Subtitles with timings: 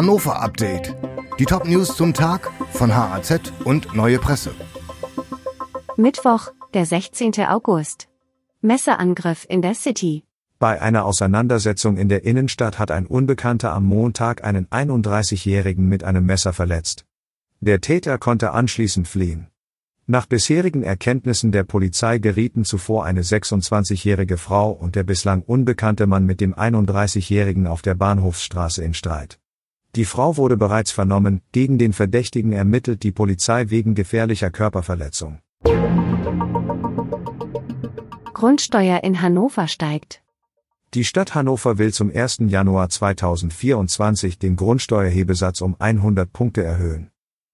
[0.00, 0.96] Hannover Update.
[1.38, 4.50] Die Top News zum Tag von HAZ und Neue Presse.
[5.98, 7.34] Mittwoch, der 16.
[7.46, 8.08] August.
[8.62, 10.24] Messerangriff in der City.
[10.58, 16.24] Bei einer Auseinandersetzung in der Innenstadt hat ein Unbekannter am Montag einen 31-Jährigen mit einem
[16.24, 17.04] Messer verletzt.
[17.60, 19.48] Der Täter konnte anschließend fliehen.
[20.06, 26.24] Nach bisherigen Erkenntnissen der Polizei gerieten zuvor eine 26-jährige Frau und der bislang unbekannte Mann
[26.24, 29.38] mit dem 31-jährigen auf der Bahnhofsstraße in Streit.
[29.96, 35.40] Die Frau wurde bereits vernommen, gegen den Verdächtigen ermittelt die Polizei wegen gefährlicher Körperverletzung.
[38.32, 40.22] Grundsteuer in Hannover steigt.
[40.94, 42.38] Die Stadt Hannover will zum 1.
[42.46, 47.10] Januar 2024 den Grundsteuerhebesatz um 100 Punkte erhöhen.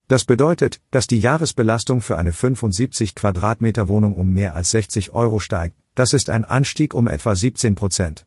[0.09, 5.41] Das bedeutet, dass die Jahresbelastung für eine 75 Quadratmeter Wohnung um mehr als 60 Euro
[5.41, 5.77] steigt.
[5.95, 8.27] Das ist ein Anstieg um etwa 17 Prozent.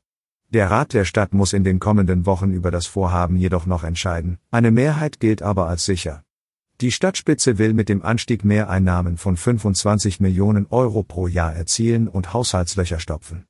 [0.51, 4.39] Der Rat der Stadt muss in den kommenden Wochen über das Vorhaben jedoch noch entscheiden.
[4.49, 6.23] Eine Mehrheit gilt aber als sicher.
[6.81, 12.33] Die Stadtspitze will mit dem Anstieg Mehreinnahmen von 25 Millionen Euro pro Jahr erzielen und
[12.33, 13.45] Haushaltslöcher stopfen.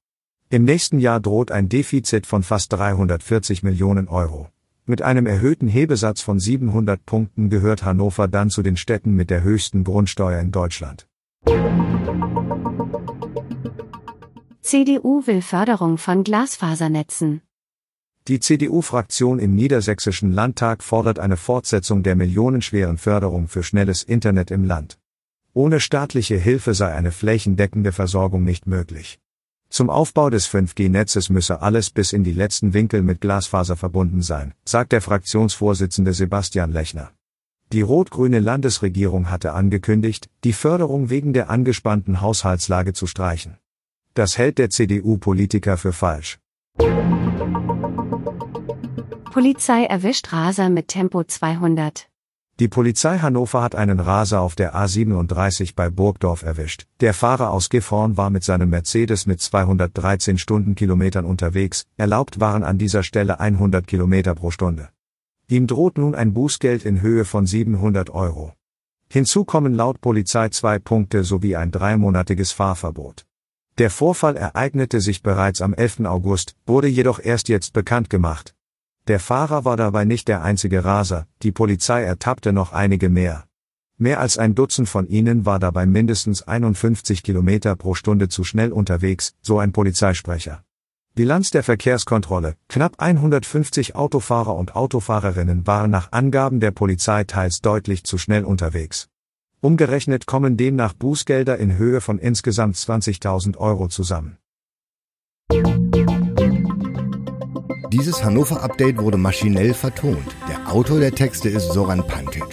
[0.50, 4.50] Im nächsten Jahr droht ein Defizit von fast 340 Millionen Euro.
[4.86, 9.44] Mit einem erhöhten Hebesatz von 700 Punkten gehört Hannover dann zu den Städten mit der
[9.44, 11.08] höchsten Grundsteuer in Deutschland.
[14.72, 17.42] CDU will Förderung von Glasfasernetzen.
[18.28, 24.66] Die CDU-Fraktion im Niedersächsischen Landtag fordert eine Fortsetzung der millionenschweren Förderung für schnelles Internet im
[24.66, 25.00] Land.
[25.54, 29.20] Ohne staatliche Hilfe sei eine flächendeckende Versorgung nicht möglich.
[29.72, 34.54] Zum Aufbau des 5G-Netzes müsse alles bis in die letzten Winkel mit Glasfaser verbunden sein,
[34.66, 37.10] sagt der Fraktionsvorsitzende Sebastian Lechner.
[37.74, 43.58] Die rot-grüne Landesregierung hatte angekündigt, die Förderung wegen der angespannten Haushaltslage zu streichen.
[44.20, 46.40] Das hält der CDU-Politiker für falsch.
[49.32, 52.10] Polizei erwischt Raser mit Tempo 200.
[52.60, 56.86] Die Polizei Hannover hat einen Raser auf der A37 bei Burgdorf erwischt.
[57.00, 62.78] Der Fahrer aus Gifhorn war mit seinem Mercedes mit 213 Stundenkilometern unterwegs, erlaubt waren an
[62.78, 64.90] dieser Stelle 100 Kilometer pro Stunde.
[65.48, 68.52] Ihm droht nun ein Bußgeld in Höhe von 700 Euro.
[69.10, 73.29] Hinzu kommen laut Polizei zwei Punkte sowie ein dreimonatiges Fahrverbot.
[73.80, 76.02] Der Vorfall ereignete sich bereits am 11.
[76.02, 78.54] August, wurde jedoch erst jetzt bekannt gemacht.
[79.08, 83.46] Der Fahrer war dabei nicht der einzige Raser, die Polizei ertappte noch einige mehr.
[83.98, 88.74] Mehr als ein Dutzend von ihnen war dabei mindestens 51 Kilometer pro Stunde zu schnell
[88.74, 90.62] unterwegs, so ein Polizeisprecher.
[91.16, 92.56] Bilanz der Verkehrskontrolle.
[92.68, 99.08] Knapp 150 Autofahrer und Autofahrerinnen waren nach Angaben der Polizei teils deutlich zu schnell unterwegs.
[99.62, 104.38] Umgerechnet kommen demnach Bußgelder in Höhe von insgesamt 20.000 Euro zusammen.
[107.92, 110.36] Dieses Hannover-Update wurde maschinell vertont.
[110.48, 112.46] Der Autor der Texte ist Soran Pantic.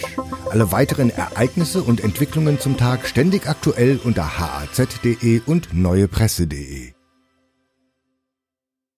[0.49, 6.96] Alle weiteren Ereignisse und Entwicklungen zum Tag ständig aktuell unter haz.de und neuepresse.de.